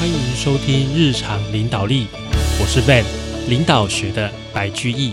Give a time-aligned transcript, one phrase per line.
[0.00, 2.06] 欢迎收听日常领导力，
[2.58, 3.04] 我是 Van，
[3.50, 5.12] 领导学的白居易。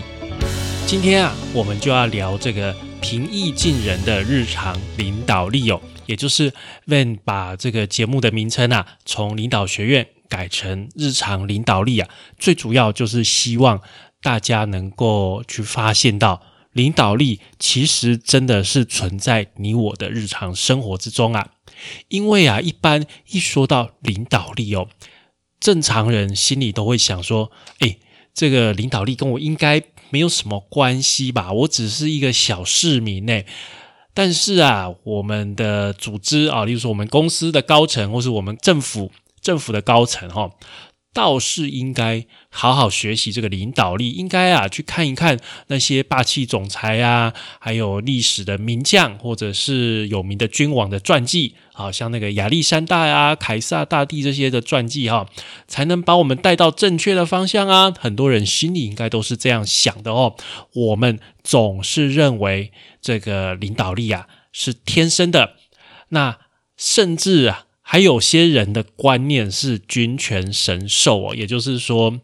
[0.86, 6.50] 今天啊，我们就要聊这个平易近人的日常领导力哦，也就是
[6.86, 12.08] Van 把这个节目的名称啊，从领导学院改成日常领导力啊，
[12.38, 13.82] 最主要就是希望
[14.22, 16.40] 大家能够去发现到。
[16.72, 21.50] 领导力其实真的是存在你我的日常生活之中啊，
[22.08, 24.88] 因为啊，一般一说到领导力哦，
[25.58, 27.50] 正常人心里都会想说，
[27.80, 27.96] 哎，
[28.32, 31.52] 这个领导力跟我应该没有什么关系吧？
[31.52, 33.42] 我只是一个小市民呢。
[34.14, 40.50] 但是啊，我们的组织啊，例如说我们公司的高层，或是我们政府政府的高层哈。
[41.18, 55.26] 倒是应该好好学习这个领导力，应该啊去看一看那些霸气总裁啊，还有历史的名将或者是有名的君王的传记，好像那个亚历山大呀、凯撒大帝这些的传记哈，
[55.66, 57.92] 才能把我们带到正确的方向啊。
[57.98, 60.36] 很多人心里应该都是这样想的哦。
[60.72, 62.70] 我们总是认为
[63.02, 65.56] 这个领导力啊是天生的，
[66.10, 66.38] 那
[66.76, 67.64] 甚至啊。
[67.90, 72.20] 还有些人的观念是君权神授哦，也就是说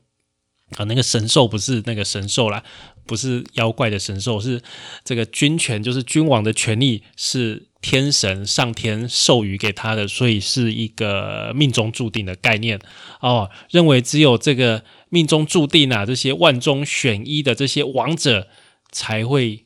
[0.77, 2.63] 啊，那个神兽不是那个神兽啦，
[3.07, 4.61] 不是妖怪的神兽，是
[5.07, 12.79] 这个君权，就是君王的权力是天神上天授予给他的，所以是一个命中注定的概念
[13.21, 13.49] 哦。
[13.71, 18.49] 认为只有这个命中注定啊，这些万中选一的这些王者
[18.93, 19.65] 才会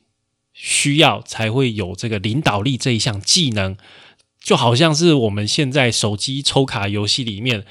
[0.53, 3.75] 需要，才会有这个领导力这一项技能。
[4.41, 7.65] 就好像是我们现在手机抽卡游戏里面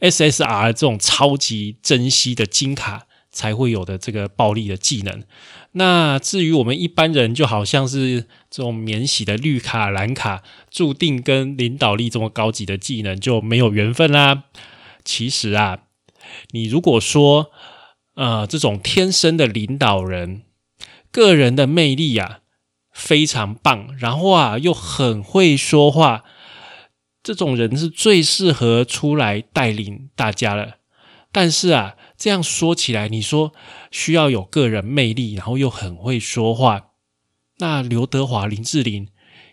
[0.00, 5.24] SSR 这种超级珍惜的金卡才会有的这个暴力的技能。
[5.72, 14.44] 那至于我们一般人，就好像是这种免洗的绿卡、蓝卡，注定跟领导力这么高级的技能就没有缘分啦。
[15.02, 15.84] 其实啊，
[16.50, 17.50] 你如果说
[18.14, 20.42] 呃这种天生的领导人，
[21.10, 22.40] 个人的魅力啊。
[22.92, 26.24] 非常棒，然后啊又很会说话，
[27.22, 30.76] 这种人是最适合出来带领大家了。
[31.32, 33.52] 但是啊，这样说起来，你说
[33.90, 36.90] 需要有个人魅力，然后又很会说话，
[37.58, 39.08] 那刘德华、林志玲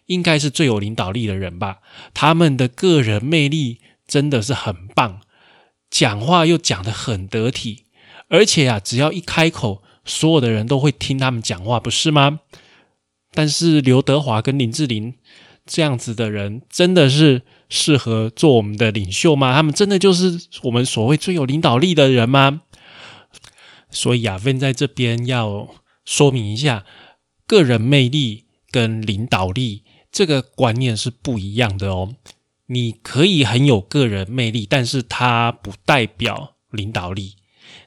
[0.08, 1.80] 应该是最有领导力的人吧？
[2.14, 5.22] 他们的个人魅力真的是很棒，
[5.90, 7.86] 讲话又讲得很得体，
[8.28, 12.42] 而且啊，只要一开口，所有的人都会听他们讲话，不是吗？
[13.34, 15.14] 但是刘德华跟林志玲
[15.66, 19.54] 这样子的人，真的是适合做我们的领袖吗？
[19.54, 22.62] 他们真的就是我们所谓最有领导力的人吗？
[23.92, 25.68] 所以啊芬在这边要
[26.06, 26.86] 说明一下，
[27.48, 32.16] 个人魅力跟领导力这个观念是不一样的哦。
[32.68, 37.36] 你可以很有个人魅力，但是它不代表领导力。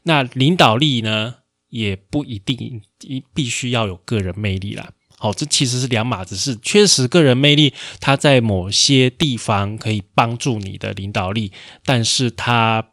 [0.05, 1.37] 那领导力呢，
[1.69, 4.91] 也不一定一必须要有个人魅力啦。
[5.23, 6.59] 好，这其实是两码子事。
[6.61, 11.53] 确实，个人魅力它在某些地方可以帮助你的领导力，
[11.85, 12.89] 但是它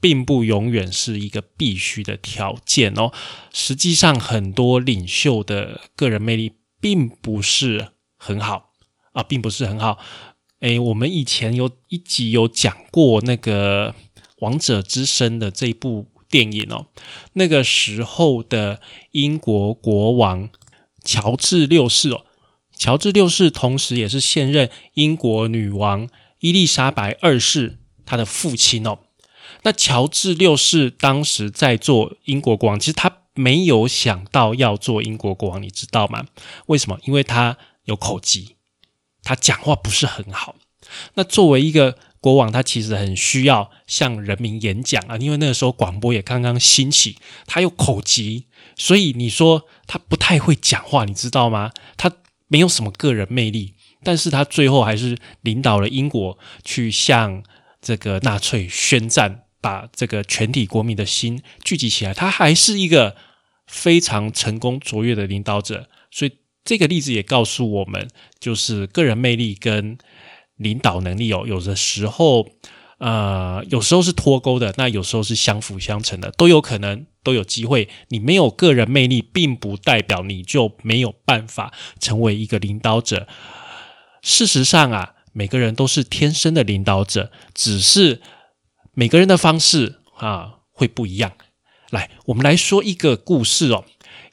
[0.00, 3.10] 并不永远是一个必须的条件哦。
[3.52, 8.70] 实际上，很多领袖的个人魅力并不是很好
[9.14, 9.98] 啊，并不是很好。
[10.60, 13.90] 诶，我们以前有一集有讲过那个
[14.38, 16.86] 《王者之声》的这部电影哦，
[17.32, 20.48] 那个时候的英国国王。
[21.04, 22.24] 乔治六世哦，
[22.76, 26.08] 乔治六世同时也是现任英国女王
[26.40, 28.98] 伊丽莎白二世他的父亲哦。
[29.62, 36.26] 那乔治六世当时在做英国国王，其实他没有想到要做英国国王，你知道吗？
[36.66, 36.98] 为什么？
[37.04, 38.56] 因为他有口疾，
[39.22, 40.56] 他讲话不是很好。
[41.14, 48.46] 那作为一个国王，他其实很需要向人民演讲啊，因为那个时候广播也刚刚兴起，他有口疾。
[48.82, 51.70] 所以你说他不太会讲话，你知道吗？
[51.96, 52.10] 他
[52.48, 57.44] 没有什么个人魅力，但是他最后还是领导了英国去向
[57.80, 62.12] 这个纳粹宣战，把这个全体国民的心聚集起来。
[62.12, 63.14] 他还是一个
[63.68, 65.88] 非常成功卓越的领导者。
[66.10, 68.08] 所以这个例子也告诉我们，
[68.40, 69.96] 就是个人魅力跟
[70.56, 72.48] 领导能力哦，有的时候。
[73.02, 77.88] 呃，有时候是脱钩的，那有时候是相辅相成的，都有可能，都有机会。
[78.10, 83.26] 你没有个人魅力，并不代表你就没有办法成为一个领导者。
[84.22, 88.22] 事实上啊，每个人都是天生的领导者，只是
[88.94, 91.32] 每个人的方式啊会不一样。
[91.90, 93.84] 来，我们来说一个故事哦。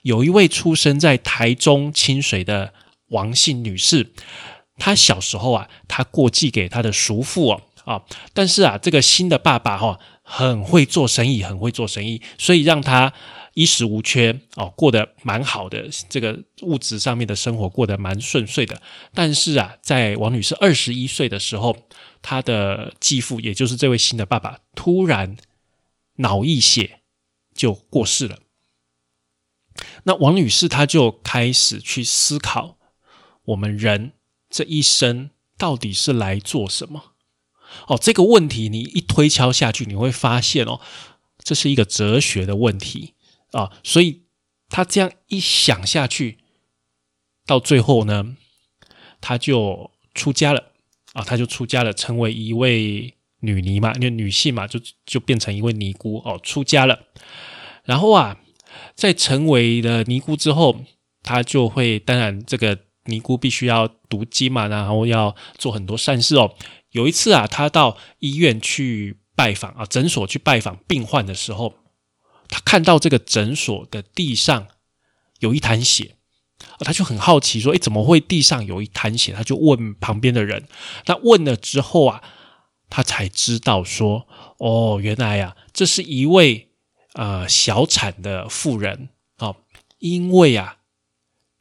[0.04, 2.76] 有一位出生在台中清水的
[3.08, 4.14] 王姓女士，
[4.78, 7.64] 她小时候啊，她过继给她的叔父哦。
[7.90, 8.06] 啊。
[8.34, 13.12] 但是啊，这个新的爸爸哈很会做生意，很会做生意，所以让他
[13.56, 18.82] 衣食无缺哦，过得蛮好的，这个物质上面的生活过得蛮顺遂的。
[19.14, 21.76] 但是啊，在王女士二十一岁的时候，
[22.22, 25.36] 她的继父，也就是这位新的爸爸，突然
[26.18, 27.02] 脑溢血
[27.54, 28.40] 就过世了。
[30.04, 32.78] 那王女士她就开始去思考，
[33.46, 34.14] 我们人
[34.50, 37.09] 这一生到底是来做什么？
[37.88, 40.80] 哦，这个问题你一推敲下去，你会发现哦，
[41.40, 43.14] 这是一个哲学的问题
[43.52, 43.72] 啊。
[43.84, 44.24] 所以
[44.70, 46.38] 他这样一想下去，
[47.46, 48.36] 到最后呢，
[49.22, 50.72] 他就出家了
[51.14, 57.08] 啊，他就出家了，成为一位女尼嘛，因为女性嘛，就就变成一位尼姑哦，出家了。
[57.86, 58.38] 然后啊，
[58.96, 60.82] 在成为了尼姑之后，
[61.24, 66.54] 他就会，当然这个尼姑必须要读经嘛，然后要做很多善事哦。
[66.92, 71.76] 有一次啊，他到医院去拜访啊，诊所去拜访病患的时候，
[72.48, 74.68] 他看到这个诊所的地上
[75.40, 76.16] 有一滩血，
[76.80, 80.68] 他就很好奇说：“诶，怎么会地上有一滩血？”他就问旁边的人。
[81.06, 82.24] 那问了之后啊，
[82.90, 84.28] 他才知道说
[84.58, 86.72] ：“哦，原来呀，这是一位
[87.14, 89.58] 呃小产的妇人哦，
[90.00, 90.80] 因为啊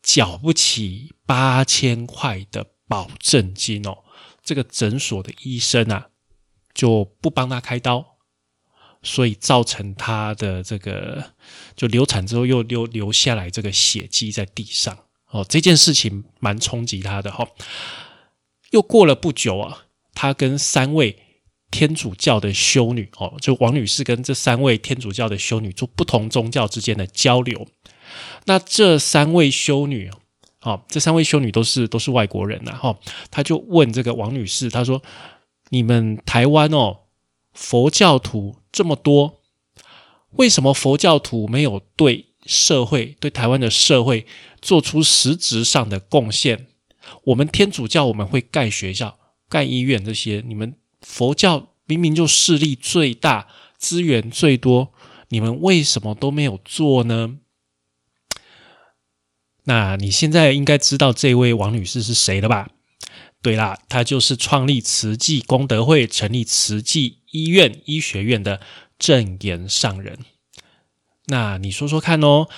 [0.02, 3.98] 缴不起八千块的保证金哦。”
[4.49, 6.09] 这个诊所的医生啊，
[6.73, 8.17] 就不帮他开刀，
[9.03, 11.35] 所以造成他的这个
[11.77, 14.97] 就流产之后又留留下来这个血迹在地上
[15.33, 17.47] 哦，这件事情蛮冲击他的哈。
[18.71, 19.85] 又过了不久啊，
[20.15, 21.19] 他跟三位
[21.71, 27.69] 天主教的修女哦，就王女士跟这三位天主教的修女做不同宗教之间的交流。
[28.47, 30.11] 那这三位修女。
[30.60, 32.99] 好，这三位修女都是都是外国人呐，哈，
[33.31, 35.00] 他就问这个王女士，他说
[35.70, 36.96] ：“你们台湾哦，
[37.52, 39.40] 佛教徒这么多，
[40.32, 44.26] 为什么佛教徒没有对社会、对台湾的社会
[44.60, 46.66] 做出实质上的贡献？
[47.22, 49.16] 我们天主教我们会盖学校、
[49.49, 53.46] 盖医院这些，你们佛教明明就势力最大、
[53.78, 54.93] 资源最多，
[55.28, 57.38] 你们为什么都没有做呢？”
[59.69, 62.70] 那你现在应该知道这位王女士是谁了吧？
[63.43, 68.62] 对啦，她就是创立慈济功德会、成立慈济医院医学院的
[68.99, 70.20] 正言上人。
[71.26, 72.49] 那你说说看哦，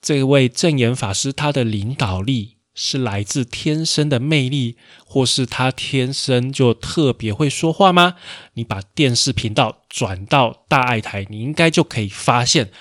[0.00, 8.16] 这位正言法师他的领导力是来自天生的魅力，或是他天生就特别会说话吗？
[8.54, 12.72] 你把电视频道转到大爱台，你应该就可以发现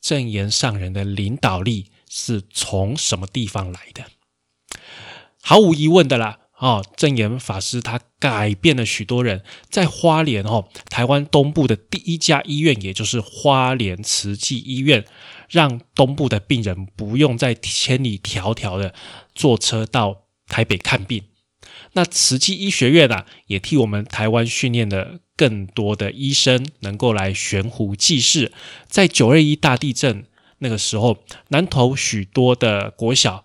[0.00, 1.91] 正言上人的领导力。
[2.14, 4.04] 是从什么地方来的？
[5.40, 15.06] 毫无疑问的啦，哦，正言法师他改变了许多人，在花莲哦，台湾东部的第一家医院，也就是花莲慈济医院，
[15.48, 18.94] 让东部的病人不用再千里迢迢的
[19.34, 21.24] 坐车到台北看病。
[21.94, 28.52] 那慈济医学院啊，也替我们台湾训练了更多的医生，能够来悬壶济世。
[28.86, 30.26] 在九二一大地震。
[30.62, 31.18] 那个时候，
[31.48, 33.44] 南投许多的国小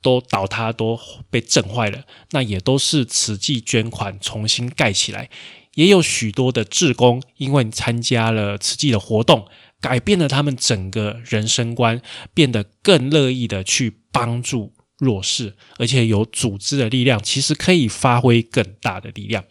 [0.00, 0.98] 都倒塌，都
[1.28, 2.04] 被震坏了。
[2.30, 5.28] 那也都是慈济捐款重新盖起来。
[5.74, 9.48] 也有许多的志工，因为参加了慈济的活动，
[9.80, 12.00] 改变了他们整个人生观，
[12.32, 19.42] 变得更乐意的去帮助弱势，而且有组织的力量，其实可以发挥更大的力量。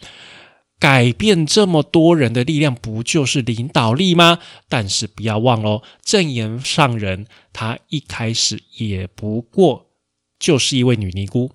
[0.84, 4.40] 改变这么多人的力量，不就是领导力吗？
[4.68, 9.92] 但是不要忘喽，正言上人他一开始也不过
[10.38, 11.54] 就是一位女尼姑，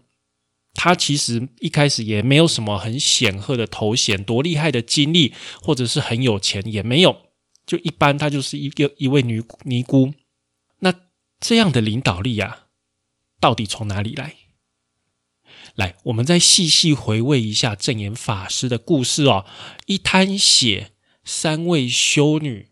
[0.72, 7.14] 她其实一开始也没有什么很显赫的头衔，多厉害的经历，或者是很有钱也没有，
[7.66, 10.14] 就一般，她就是一个一位女尼姑。
[10.78, 10.94] 那
[11.38, 12.68] 这样的领导力啊，
[13.38, 14.36] 到底从哪里来？
[15.78, 19.46] 来，我们再细细回味一下正言法师的故事哦。
[19.86, 20.90] 一滩血，
[21.24, 22.70] 三位修女，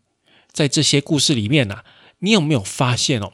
[0.51, 1.85] 在这些故事里面呢，
[2.19, 3.31] 你有没有发现哦？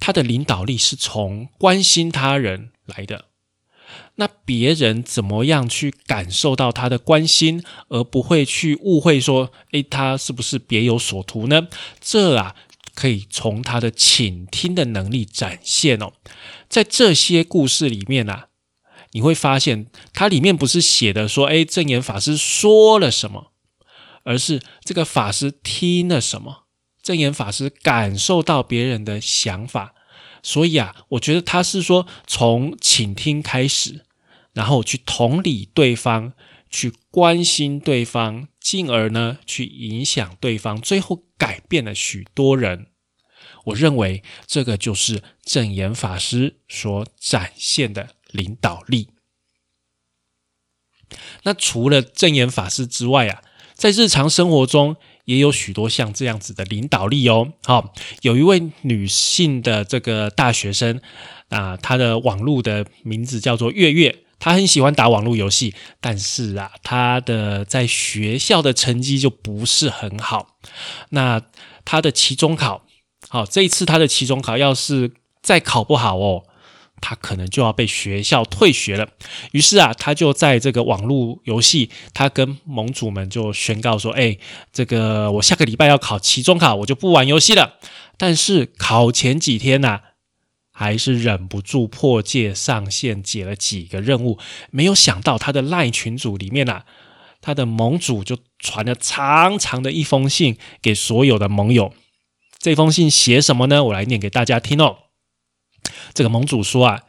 [0.00, 3.26] 他的领导力是从关心他人来的。
[4.16, 11.68] 那别人怎么样去感受到他的关心，而不会去误会说，诶，他是不是别有所图呢？
[12.00, 12.56] 这啊，
[12.96, 16.14] 可以从他的倾听的能力展现哦。
[16.68, 18.48] 在这些故事里面啊。
[19.14, 23.52] 你会发现，它里面不是写的说，哎，正言法师说了什么，
[24.24, 26.64] 而是这个法师听了什么，
[27.00, 29.94] 正言法师感受到别人的想法。
[30.42, 34.04] 所以啊，我觉得他是说从倾听开始，
[34.52, 36.32] 然后去同理对方，
[36.68, 42.88] 去关心对方，进而呢去影响对方，最后改变了许多人。
[43.66, 49.08] 我认为这个就是正言法师所展现的领导力。
[51.44, 53.40] 那除了正言法师之外啊，
[53.74, 57.52] 在日常生活中也有许多像这样子的领导力哦。
[57.64, 61.00] 好，有一位女性的这个大学生
[61.50, 64.24] 啊，她的网络的名字叫做月月。
[64.40, 70.58] 她很喜欢打网络游戏，但是啊，她的在学校的成绩就不是很好。
[71.10, 71.40] 那
[71.84, 72.84] 她的期中考，
[73.28, 76.44] 好，这一次她的期中考要是再考不好哦。
[77.06, 79.06] 他可能就要被学校退学了，
[79.52, 84.38] 于是啊，他就在这个网络游戏，他跟盟主们就宣告说：“哎，
[84.72, 87.74] 这个我下个礼拜要考期中考，我就不玩游戏了。”
[88.16, 90.00] 但是考前几天呢，
[90.72, 94.38] 还是忍不住破戒上线解了几个任务。
[94.70, 96.86] 没有想到他的赖群组里面啊，
[97.42, 101.92] 他的盟主就传了长长的一封信给所有的盟友。
[102.58, 103.84] 这封信写什么呢？
[103.84, 105.03] 我来念给大家听哦。
[106.14, 107.02] 这个盟主说啊，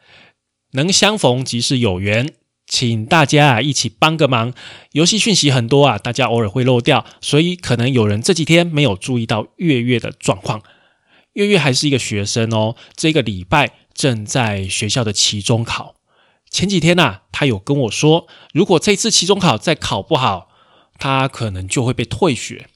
[0.72, 2.34] 能相逢即是有缘，
[2.68, 4.54] 请大家啊一起帮个忙。
[4.94, 10.64] 游戏讯息很多啊，大家偶尔会漏掉，所以可能有人这几天没有注意到月月的状况。
[11.34, 15.96] 月月还是一个学生哦，这个礼拜正在学校的期中考。
[16.50, 20.50] 前几天呐，他有跟我说，如果这次期中考再考不好，
[20.98, 22.68] 他可能就会被退学。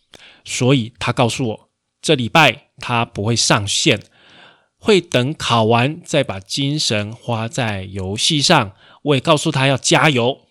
[0.43, 1.69] 所以他告诉我，
[2.01, 4.01] 这礼拜他不会上线。
[4.79, 8.75] 会等考完再把精神花在游戏上。
[9.03, 10.47] 我也告诉他要加油。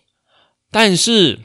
[0.71, 1.39] 但是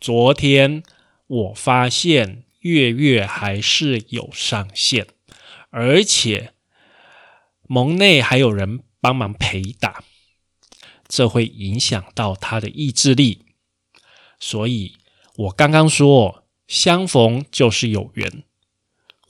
[0.00, 0.82] 昨天
[1.26, 5.06] 我发现月月还是有上线，
[5.70, 6.52] 而且
[7.68, 10.02] 盟内还有人帮忙陪打，
[11.08, 13.46] 这会影响到他的意志力。
[14.38, 14.96] 所以
[15.36, 18.42] 我刚刚说，相逢就是有缘。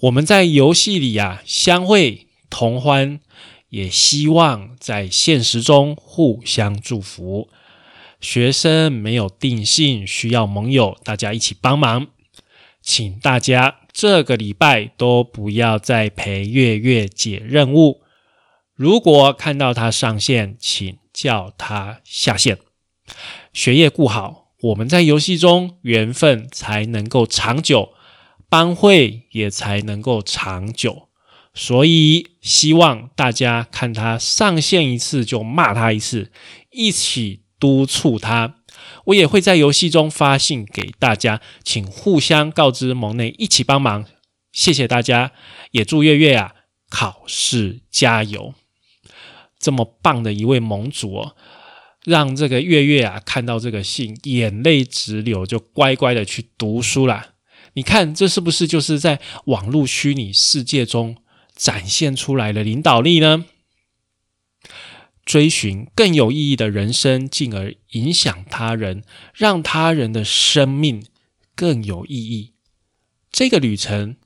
[0.01, 2.26] 我们在游戏里啊相会。
[2.49, 3.21] 同欢，
[3.69, 7.49] 也希望在现实中互相祝福。
[8.21, 12.09] 学生没有定性，需要盟友，大家一起帮忙。
[12.81, 18.03] 请大家这个礼拜都不要再陪月月解任务。
[18.75, 22.59] 如果看到他上线，请叫他下线。
[23.53, 27.93] 学业顾好，我们在游戏中缘分才能够长久，
[28.49, 31.06] 班会也才能够长久。
[31.59, 36.31] 所以希望大家看他上线一次就骂他一次，
[36.71, 38.57] 一起督促他。
[39.07, 44.05] 我也会在游戏中发信给大家，请互相告知盟内一起帮忙。
[44.53, 45.33] 谢谢大家，
[45.71, 46.53] 也祝月月啊
[46.91, 48.55] 考试加油。
[49.59, 51.37] 这么棒的一位盟主哦，
[52.05, 57.31] 让这个月月啊看到这个信，眼泪直流，就乖乖的去读书啦。
[57.73, 61.17] 你看这是不是就是在网络虚拟世界中？
[61.57, 63.47] 展现出来的领导力呢？
[65.25, 69.03] 追寻更有意义的人生，进而影响他人，
[69.35, 71.05] 让他人的生命
[71.57, 72.53] 更有意义。
[73.33, 74.17] 这个旅程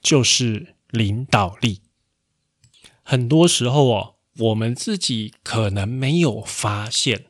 [0.00, 1.80] 就是领导力。
[3.02, 7.24] 很多时候哦，我们自己可能没有发现，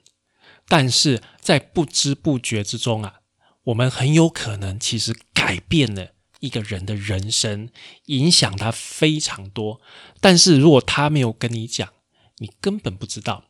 [0.69, 3.21] 但是在不知不觉之中啊，
[3.65, 6.13] 我们很有可能其实改变了。
[6.41, 7.69] 一个人的人生
[8.07, 9.81] 影响他非常多，
[10.21, 11.89] 但是如果他没有跟你讲，
[12.39, 13.45] 你根本不知道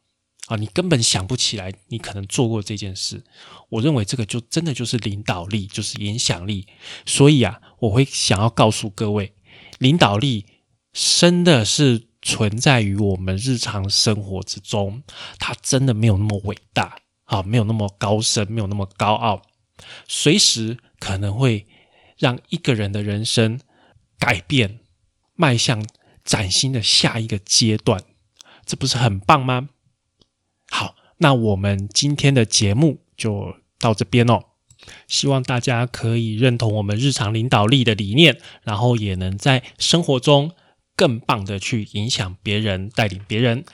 [0.49, 3.23] 啊，你根本想不起来你可能做过这件事。
[3.69, 6.67] 我认为这个就真的就是领导力，就是影响力。
[7.07, 9.33] 所以啊，我会想要告诉各位，
[9.79, 10.47] 领导力
[10.93, 15.05] 真的是存在于我们日常生活之中，
[15.39, 19.43] 它真的没有那么伟大啊，没有那么高深，没有那么高傲，
[20.09, 21.67] 随时可能会。
[22.21, 23.59] 让一个人的人生
[24.19, 24.79] 改变，
[25.35, 25.85] 迈向
[26.23, 28.05] 崭新的下一个阶段，
[28.65, 29.71] 这不是很棒吗？
[30.71, 34.45] 好，那我们今天的节目就到这边哦。
[35.09, 40.53] 希望大家可以认同我们日常领导力的理念，然后也能在生活中
[40.95, 43.65] 更棒的去影响别人，带领别人。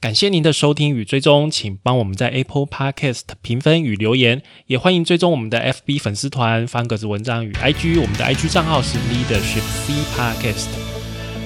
[0.00, 10.68] 感谢您的收听与追踪，请帮我们在 Apple Podcast 评分与留言，也欢迎追踪我们的 FB 粉丝团方格子文章与 IG，我们的 IG 账号是 Leadership C Podcast，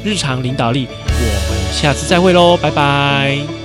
[0.04, 3.61] 日常领导力，我们下次再会喽，拜拜。